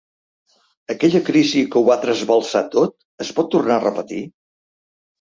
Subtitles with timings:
[0.93, 4.27] Aquella crisi que ho va trasbalsar tot es pot tornar a repetir?